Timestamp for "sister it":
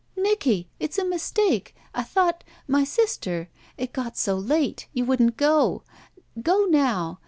2.87-3.93